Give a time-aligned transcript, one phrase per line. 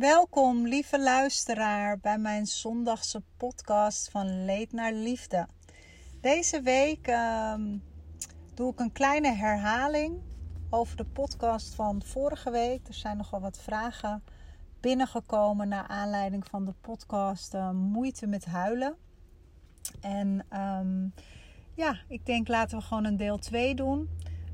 [0.00, 5.48] Welkom, lieve luisteraar, bij mijn zondagse podcast van Leed naar Liefde.
[6.20, 7.78] Deze week ehm,
[8.54, 10.20] doe ik een kleine herhaling
[10.70, 12.88] over de podcast van vorige week.
[12.88, 14.22] Er zijn nogal wat vragen
[14.80, 18.96] binnengekomen naar aanleiding van de podcast uh, Moeite met huilen.
[20.00, 21.08] En ehm,
[21.74, 24.08] ja, ik denk laten we gewoon een deel 2 doen.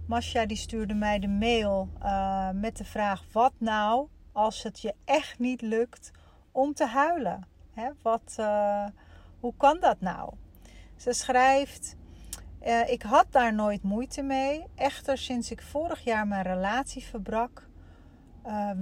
[0.07, 4.95] Masha die stuurde mij de mail uh, met de vraag: wat nou als het je
[5.05, 6.11] echt niet lukt
[6.53, 7.47] om te huilen?
[7.75, 8.87] Hè, wat, uh,
[9.41, 10.33] hoe kan dat nou?
[10.97, 11.97] Ze schrijft:
[12.63, 14.65] uh, Ik had daar nooit moeite mee.
[14.75, 17.69] Echter, sinds ik vorig jaar mijn relatie verbrak,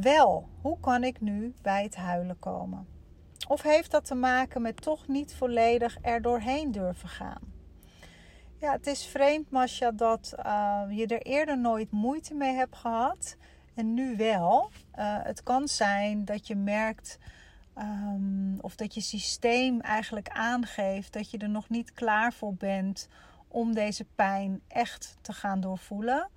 [0.01, 0.49] wel.
[0.61, 2.87] Hoe kan ik nu bij het huilen komen?
[3.49, 7.53] Of heeft dat te maken met toch niet volledig er doorheen durven gaan?
[8.61, 10.35] Ja, het is vreemd, Masha, dat
[10.91, 13.37] je er eerder nooit moeite mee hebt gehad
[13.75, 14.71] en nu wel.
[14.99, 17.19] Uh, het kan zijn dat je merkt
[17.79, 23.09] um, of dat je systeem eigenlijk aangeeft dat je er nog niet klaar voor bent
[23.49, 26.29] om deze pijn echt te gaan doorvoelen.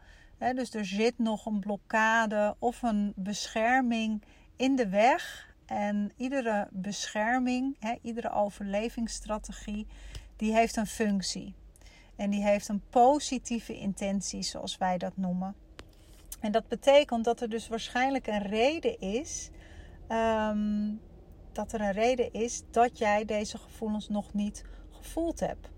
[0.56, 4.24] Dus er zit nog een blokkade of een bescherming
[4.56, 5.56] in de weg.
[5.66, 9.88] En iedere bescherming, he, iedere overlevingsstrategie,
[10.36, 11.56] die heeft een functie.
[12.16, 15.56] En die heeft een positieve intentie, zoals wij dat noemen.
[16.40, 19.50] En dat betekent dat er dus waarschijnlijk een reden is.
[20.10, 21.02] Um,
[21.52, 25.70] dat er een reden is dat jij deze gevoelens nog niet gevoeld hebt.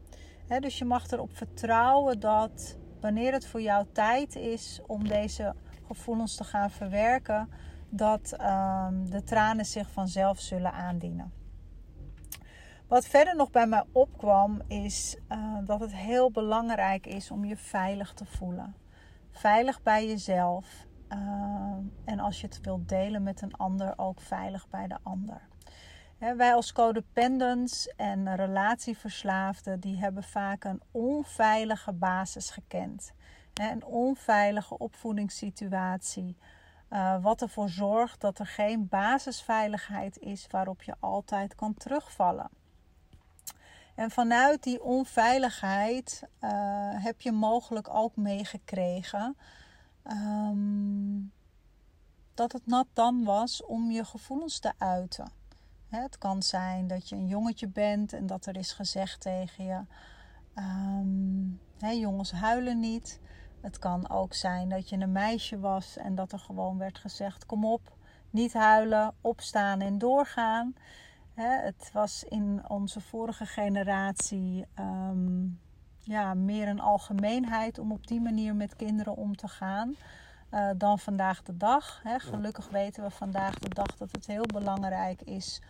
[0.47, 5.55] He, dus je mag erop vertrouwen dat wanneer het voor jou tijd is om deze
[5.87, 7.49] gevoelens te gaan verwerken,
[7.89, 11.33] dat um, de tranen zich vanzelf zullen aandienen.
[12.87, 17.57] Wat verder nog bij mij opkwam, is uh, dat het heel belangrijk is om je
[17.57, 18.75] veilig te voelen.
[19.31, 20.87] Veilig bij jezelf.
[21.13, 21.19] Uh,
[22.05, 25.41] en als je het wilt delen met een ander, ook veilig bij de ander.
[26.19, 33.13] Wij als codependents en relatieverslaafden, die hebben vaak een onveilige basis gekend.
[33.53, 36.37] Een onveilige opvoedingssituatie.
[36.89, 42.49] Uh, wat ervoor zorgt dat er geen basisveiligheid is waarop je altijd kan terugvallen.
[43.99, 46.49] En vanuit die onveiligheid uh,
[47.03, 49.37] heb je mogelijk ook meegekregen
[50.11, 51.31] um,
[52.33, 55.31] dat het nat dan was om je gevoelens te uiten.
[55.87, 59.81] Het kan zijn dat je een jongetje bent en dat er is gezegd tegen je:
[61.77, 63.19] hè, jongens huilen niet.
[63.61, 67.45] Het kan ook zijn dat je een meisje was en dat er gewoon werd gezegd:
[67.45, 67.93] kom op,
[68.29, 70.75] niet huilen, opstaan en doorgaan.
[71.41, 75.59] Het was in onze vorige generatie um,
[75.99, 79.95] ja, meer een algemeenheid om op die manier met kinderen om te gaan
[80.51, 82.01] uh, dan vandaag de dag.
[82.17, 85.61] Gelukkig weten we vandaag de dag dat het heel belangrijk is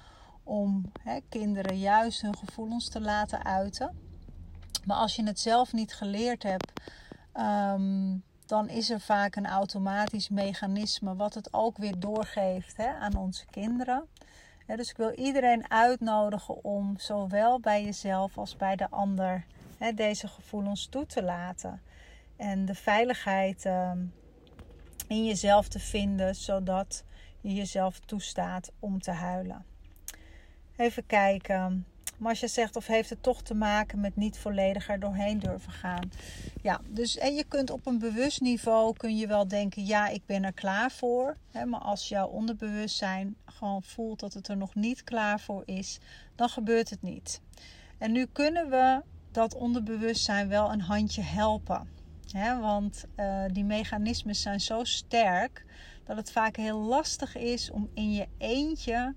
[0.44, 0.91] om
[1.29, 3.97] kinderen juist hun gevoelens te laten uiten.
[4.85, 6.81] Maar als je het zelf niet geleerd hebt,
[7.34, 13.46] um, dan is er vaak een automatisch mechanisme wat het ook weer doorgeeft aan onze
[13.46, 14.08] kinderen.
[14.75, 19.46] Dus ik wil iedereen uitnodigen om zowel bij jezelf als bij de ander
[19.78, 21.81] hè, deze gevoelens toe te laten.
[22.35, 23.91] En de veiligheid uh,
[25.08, 27.03] in jezelf te vinden, zodat
[27.41, 29.66] je jezelf toestaat om te huilen.
[30.75, 31.85] Even kijken.
[32.19, 36.12] Masha zegt of heeft het toch te maken met niet volledig er doorheen durven gaan.
[36.62, 40.25] Ja, dus en je kunt op een bewust niveau kun je wel denken, ja, ik
[40.25, 41.38] ben er klaar voor.
[41.52, 45.99] Hè, maar als jouw onderbewustzijn gewoon voelt dat het er nog niet klaar voor is,
[46.35, 47.41] dan gebeurt het niet.
[47.97, 49.02] En nu kunnen we
[49.32, 51.90] dat onderbewustzijn wel een handje helpen.
[52.32, 55.66] Hè, want uh, die mechanismen zijn zo sterk
[56.03, 59.16] dat het vaak heel lastig is om in je eentje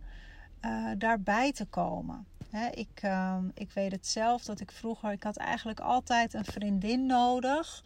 [0.64, 2.26] uh, daarbij te komen
[2.70, 7.06] ik, uh, ik weet het zelf dat ik vroeger, ik had eigenlijk altijd een vriendin
[7.06, 7.84] nodig.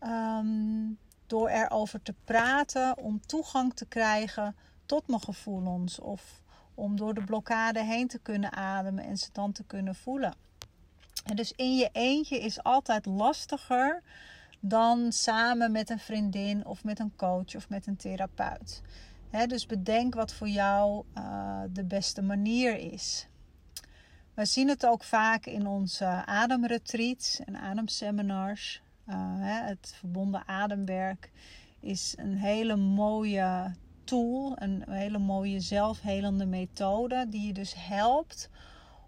[0.00, 5.98] Um, door erover te praten, om toegang te krijgen tot mijn gevoelens.
[5.98, 6.42] Of
[6.74, 10.34] om door de blokkade heen te kunnen ademen en ze dan te kunnen voelen.
[11.24, 14.02] En dus in je eentje is altijd lastiger
[14.60, 18.82] dan samen met een vriendin of met een coach of met een therapeut.
[19.30, 23.26] Dus bedenk wat voor jou uh, de beste manier is.
[24.34, 28.82] We zien het ook vaak in onze ademretreats en ademseminars.
[29.08, 29.14] Uh,
[29.66, 31.30] het verbonden ademwerk
[31.80, 33.74] is een hele mooie
[34.04, 38.48] tool, een hele mooie zelfhelende methode, die je dus helpt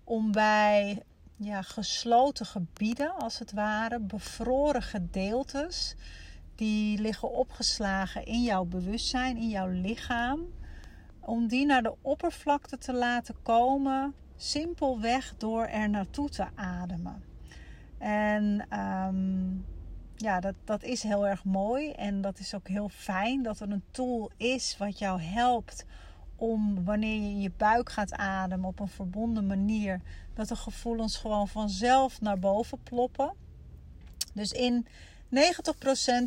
[0.04, 1.02] om bij
[1.36, 5.94] ja, gesloten gebieden, als het ware, bevroren gedeeltes,
[6.62, 10.40] die liggen opgeslagen in jouw bewustzijn, in jouw lichaam,
[11.20, 17.22] om die naar de oppervlakte te laten komen, simpelweg door er naartoe te ademen.
[17.98, 19.50] En ehm,
[20.16, 23.70] ja, dat, dat is heel erg mooi en dat is ook heel fijn dat er
[23.70, 25.84] een tool is wat jou helpt
[26.36, 30.00] om wanneer je in je buik gaat ademen op een verbonden manier,
[30.34, 33.32] dat de gevoelens gewoon vanzelf naar boven ploppen.
[34.34, 34.86] Dus in
[35.34, 35.38] 90%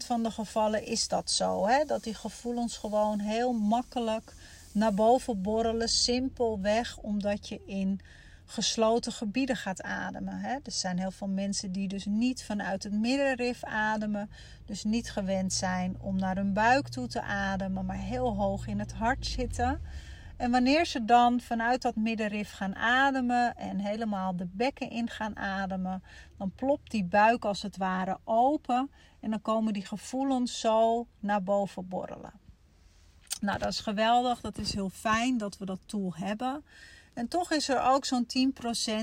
[0.06, 1.68] van de gevallen is dat zo.
[1.68, 1.84] Hè?
[1.86, 4.34] Dat die gevoelens gewoon heel makkelijk
[4.72, 5.90] naar boven borrelen.
[5.90, 8.00] Simpelweg omdat je in
[8.46, 10.40] gesloten gebieden gaat ademen.
[10.40, 10.54] Hè?
[10.54, 14.30] Er zijn heel veel mensen die dus niet vanuit het middenrif ademen.
[14.66, 18.80] Dus niet gewend zijn om naar hun buik toe te ademen, maar heel hoog in
[18.80, 19.81] het hart zitten.
[20.38, 25.38] En wanneer ze dan vanuit dat middenrif gaan ademen en helemaal de bekken in gaan
[25.38, 26.04] ademen,
[26.38, 31.44] dan plopt die buik als het ware open en dan komen die gevoelens zo naar
[31.44, 32.34] boven borrelen.
[33.42, 36.64] Nou, dat is geweldig, dat is heel fijn dat we dat tool hebben.
[37.14, 38.28] En toch is er ook zo'n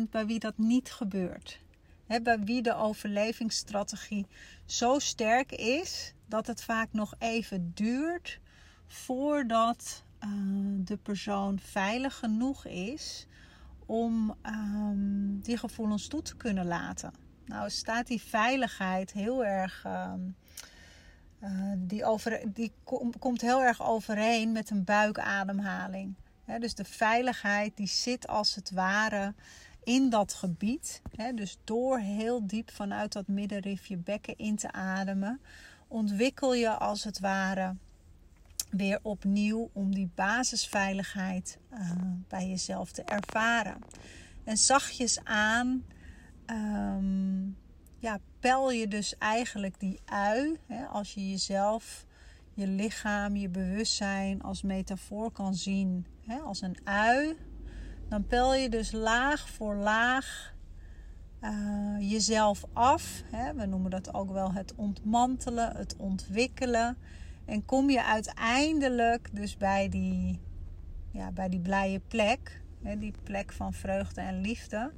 [0.07, 1.61] 10% bij wie dat niet gebeurt.
[2.07, 4.27] He, bij wie de overlevingsstrategie
[4.67, 8.41] zo sterk is dat het vaak nog even duurt
[8.87, 10.31] voordat uh,
[10.85, 13.27] de persoon veilig genoeg is
[13.87, 17.13] om um, die gevoelens toe te kunnen laten.
[17.47, 19.85] Nou staat die veiligheid heel erg.
[19.87, 20.37] Um,
[21.41, 26.15] uh, die over, die kom, komt heel erg overeen met een buikademhaling
[26.59, 29.35] dus de veiligheid die zit als het ware
[29.85, 31.03] in dat gebied.
[31.35, 35.41] dus door heel diep vanuit dat middenrif je bekken in te ademen,
[35.89, 37.77] ontwikkel je als het ware
[38.73, 41.91] weer opnieuw om die basisveiligheid uh,
[42.29, 43.79] bij jezelf te ervaren.
[44.45, 45.85] En zachtjes aan
[46.47, 47.57] um,
[47.99, 52.07] ja, pel je dus eigenlijk die ui, hè, als je jezelf,
[52.55, 57.37] je lichaam, je bewustzijn als metafoor kan zien hè, als een ui,
[58.09, 60.55] dan pel je dus laag voor laag
[61.41, 63.23] uh, jezelf af.
[63.25, 63.55] Hè.
[63.55, 66.97] We noemen dat ook wel het ontmantelen, het ontwikkelen.
[67.45, 70.41] En kom je uiteindelijk dus bij die,
[71.11, 74.93] ja, bij die blije plek, hè, die plek van vreugde en liefde.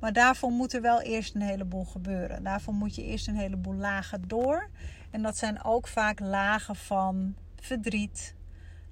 [0.00, 2.42] Maar daarvoor moet er wel eerst een heleboel gebeuren.
[2.42, 4.70] Daarvoor moet je eerst een heleboel lagen door.
[5.10, 8.34] En dat zijn ook vaak lagen van verdriet,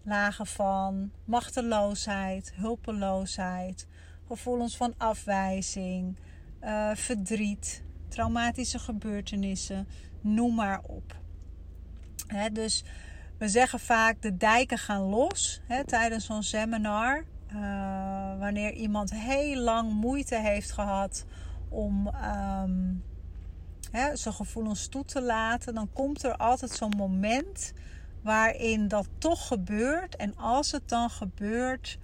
[0.02, 3.86] lagen van machteloosheid, hulpeloosheid,
[4.26, 6.18] gevoelens van afwijzing,
[6.62, 9.88] uh, verdriet, traumatische gebeurtenissen,
[10.20, 11.22] noem maar op.
[12.52, 12.84] dus
[13.38, 17.24] we zeggen vaak de dijken gaan los tijdens zo'n seminar.
[17.54, 21.24] Uh, wanneer iemand heel lang moeite heeft gehad
[21.68, 23.02] om um,
[24.14, 27.72] zijn gevoelens toe te laten, dan komt er altijd zo'n moment
[28.22, 30.16] waarin dat toch gebeurt.
[30.16, 31.98] En als het dan gebeurt,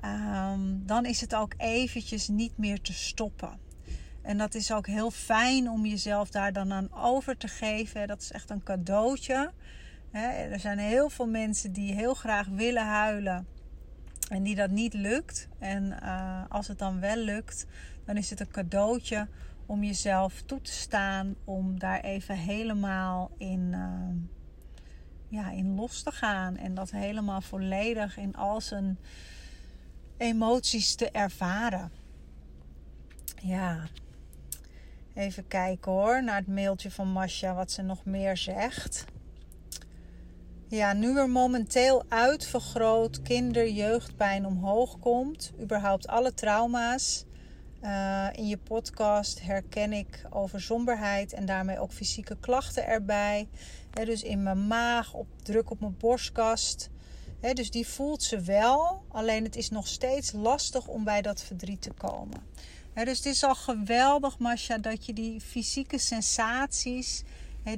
[0.00, 3.58] ehm, dan is het ook eventjes niet meer te stoppen.
[4.22, 8.08] En dat is ook heel fijn om jezelf daar dan aan over te geven.
[8.08, 9.52] Dat is echt een cadeautje.
[10.50, 13.46] Er zijn heel veel mensen die heel graag willen huilen
[14.28, 15.48] en die dat niet lukt.
[15.58, 17.66] En eh, als het dan wel lukt,
[18.04, 19.28] dan is het een cadeautje
[19.66, 23.70] om jezelf toe te staan, om daar even helemaal in.
[23.72, 24.40] Ehm,
[25.32, 26.56] ja, in los te gaan.
[26.56, 28.98] En dat helemaal volledig in al zijn
[30.16, 31.90] emoties te ervaren.
[33.42, 33.86] Ja.
[35.14, 39.04] Even kijken hoor, naar het mailtje van Masha, wat ze nog meer zegt.
[40.68, 47.24] Ja, nu er momenteel uitvergroot kinder-jeugdpijn omhoog komt, überhaupt alle trauma's.
[47.82, 53.48] Uh, in je podcast herken ik over somberheid en daarmee ook fysieke klachten erbij
[53.92, 56.90] dus in mijn maag, op druk op mijn borstkast.
[57.52, 61.82] dus die voelt ze wel, alleen het is nog steeds lastig om bij dat verdriet
[61.82, 62.40] te komen.
[62.94, 67.22] Dus het is al geweldig, Masha, dat je die fysieke sensaties,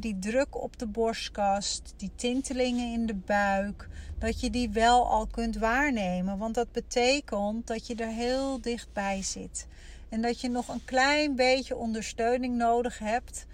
[0.01, 5.27] die druk op de borstkast, die tintelingen in de buik, dat je die wel al
[5.27, 6.39] kunt waarnemen.
[6.39, 9.67] Want dat betekent dat je er heel dichtbij zit.
[10.09, 13.47] En dat je nog een klein beetje ondersteuning nodig hebt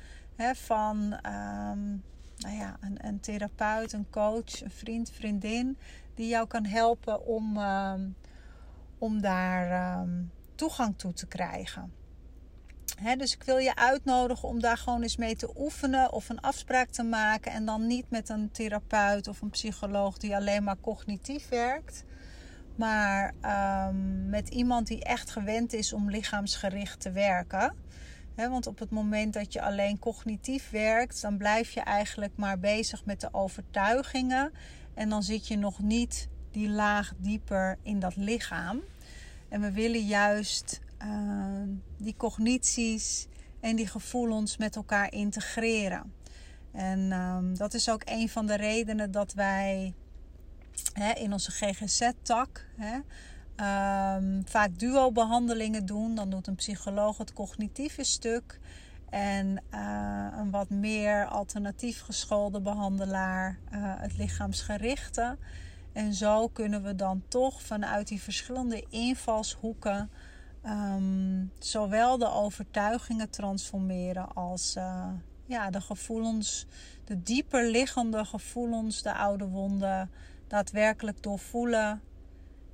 [0.54, 2.02] van um,
[2.36, 5.76] nou ja, een, een, therapeut, een coach, een vriend, vriendin
[6.14, 8.00] die jou kan helpen om, ehm,
[8.98, 10.10] om daar ehm,
[10.60, 11.92] toegang toe te krijgen.
[13.16, 16.88] dus ik wil je uitnodigen om daar gewoon eens mee te oefenen of een afspraak
[16.88, 17.52] te maken.
[17.52, 22.04] En dan niet met een therapeut of een psycholoog die alleen maar cognitief werkt.
[22.76, 27.74] Maar ehm, met iemand die echt gewend is om lichaamsgericht te werken.
[28.34, 33.04] want op het moment dat je alleen cognitief werkt, dan blijf je eigenlijk maar bezig
[33.04, 34.52] met de overtuigingen.
[34.94, 38.82] En dan zit je nog niet die laag dieper in dat lichaam.
[39.50, 43.26] En we willen juist ehm, die cognities
[43.60, 46.12] en die gevoelens met elkaar integreren.
[46.72, 49.94] En ehm, dat is ook een van de redenen dat wij
[50.92, 52.66] hè, in onze GGZ-tak
[53.60, 56.14] um, vaak duo-behandelingen doen.
[56.14, 58.60] Dan doet een psycholoog het cognitieve stuk.
[59.10, 65.36] En uh, een wat meer alternatief geschoolde behandelaar uh, het lichaamsgerichte.
[66.00, 70.10] En zo kunnen we dan toch vanuit die verschillende invalshoeken
[70.66, 75.08] um, zowel de overtuigingen transformeren als uh,
[75.46, 76.66] ja, de gevoelens,
[77.04, 80.10] de dieper liggende gevoelens, de oude wonden,
[80.46, 82.00] daadwerkelijk doorvoelen,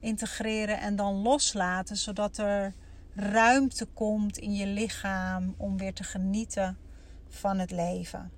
[0.01, 2.75] integreren en dan loslaten, zodat er
[3.15, 6.79] ruimte komt in je lichaam om weer te genieten
[7.29, 8.31] van het leven.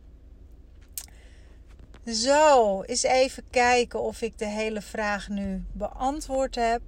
[2.07, 6.83] Zo, eens even kijken of ik de hele vraag nu beantwoord heb.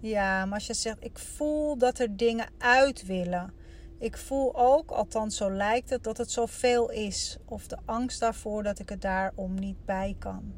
[0.00, 3.52] Ja, maar als je zegt, ik voel dat er dingen uit willen.
[3.98, 7.36] Ik voel ook, althans zo lijkt het, dat het zoveel is.
[7.44, 10.54] Of de angst daarvoor dat ik het daarom niet bij kan.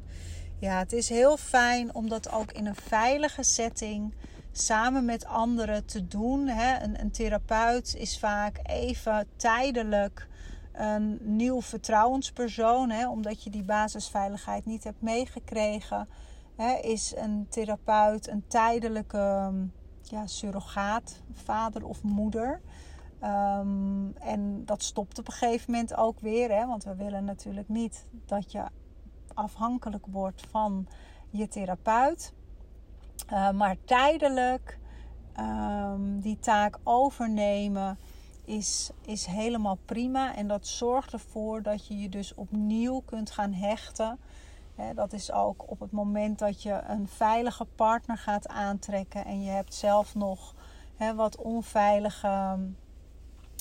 [0.59, 4.13] Ja, het is heel fijn om dat ook in een veilige setting
[4.51, 6.47] samen met anderen te doen.
[6.47, 10.27] Een, een therapeut is vaak even tijdelijk
[10.77, 16.07] een nieuw vertrouwenspersoon, hè, omdat je die basisveiligheid niet hebt meegekregen,
[16.55, 19.53] hè, is een therapeut een tijdelijke
[20.01, 22.61] ja, surrogaat, vader of moeder.
[23.23, 27.69] Um, en dat stopt op een gegeven moment ook weer, hè, want we willen natuurlijk
[27.69, 28.63] niet dat je
[29.33, 30.87] afhankelijk wordt van
[31.29, 32.33] je therapeut.
[33.31, 34.79] Uh, maar tijdelijk
[35.39, 37.97] um, die taak overnemen
[38.45, 40.35] is, is helemaal prima.
[40.35, 44.19] En dat zorgt ervoor dat je je dus opnieuw kunt gaan hechten.
[44.95, 49.49] dat is ook op het moment dat je een veilige partner gaat aantrekken en je
[49.49, 50.53] hebt zelf nog
[51.15, 52.61] wat onveilige ehm,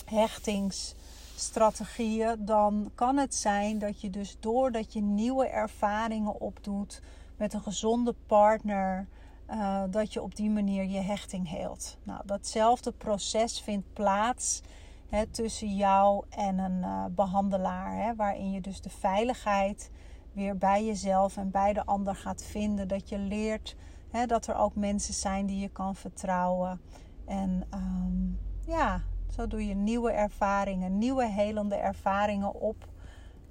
[0.04, 7.02] hechtingsstrategieën, dan kan het zijn dat je dus doordat je nieuwe ervaringen opdoet
[7.36, 9.06] met een gezonde partner,
[9.50, 11.98] uh, dat je op die manier je hechting heelt.
[12.02, 14.62] Nou, datzelfde proces vindt plaats
[15.08, 19.90] hè, tussen jou en een uh, behandelaar, hè, waarin je dus de veiligheid
[20.32, 22.88] weer bij jezelf en bij de ander gaat vinden.
[22.88, 23.76] Dat je leert
[24.10, 26.80] hè, dat er ook mensen zijn die je kan vertrouwen.
[27.26, 32.88] En um, ja, zo doe je nieuwe ervaringen, nieuwe helende ervaringen op.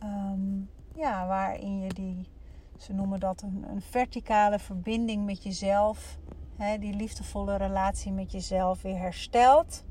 [0.04, 2.28] Um, ja, waarin je die
[2.78, 6.18] ze noemen dat een, een verticale verbinding met jezelf.
[6.58, 9.84] Hè, die liefdevolle relatie met jezelf weer herstelt.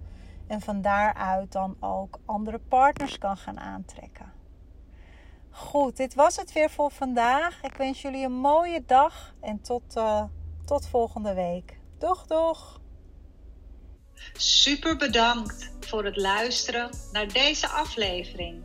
[0.47, 4.33] En van daaruit dan ook andere partners kan gaan aantrekken.
[5.51, 7.62] Goed, dit was het weer voor vandaag.
[7.62, 10.25] Ik wens jullie een mooie dag en tot, uh,
[10.65, 11.79] tot volgende week.
[11.99, 12.81] Doeg, doeg!
[14.33, 18.62] Super bedankt voor het luisteren naar deze aflevering.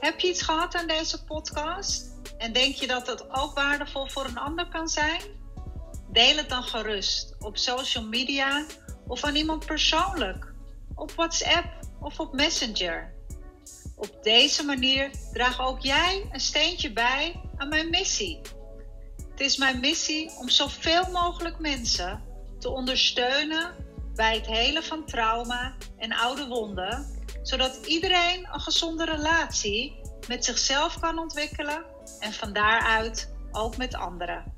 [0.00, 2.15] Heb je iets gehad aan deze podcast?
[2.38, 5.20] En denk je dat het ook waardevol voor een ander kan zijn?
[6.12, 8.66] Deel het dan gerust op social media
[9.06, 10.52] of aan iemand persoonlijk,
[10.94, 11.66] op WhatsApp
[12.00, 13.14] of op Messenger.
[13.96, 18.40] Op deze manier draag ook jij een steentje bij aan mijn missie.
[19.30, 22.22] Het is mijn missie om zoveel mogelijk mensen
[22.58, 23.74] te ondersteunen
[24.14, 31.00] bij het helen van trauma en oude wonden, zodat iedereen een gezonde relatie met zichzelf
[31.00, 31.84] kan ontwikkelen
[32.20, 34.54] en van daaruit ook met anderen.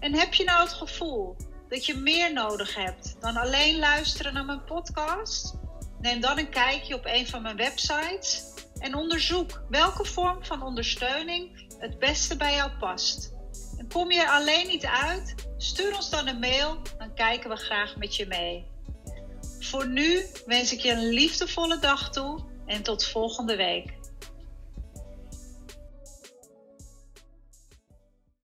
[0.00, 1.36] En heb je nou het gevoel
[1.68, 5.54] dat je meer nodig hebt dan alleen luisteren naar mijn podcast?
[6.00, 8.44] Neem dan een kijkje op een van mijn websites
[8.78, 13.32] en onderzoek welke vorm van ondersteuning het beste bij jou past.
[13.78, 15.34] En kom je er alleen niet uit?
[15.56, 18.66] Stuur ons dan een mail, dan kijken we graag met je mee.
[19.60, 23.99] Voor nu wens ik je een liefdevolle dag toe en tot volgende week.